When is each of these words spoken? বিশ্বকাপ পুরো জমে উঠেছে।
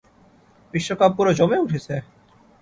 বিশ্বকাপ 0.73 1.11
পুরো 1.17 1.31
জমে 1.39 1.57
উঠেছে। 1.65 1.95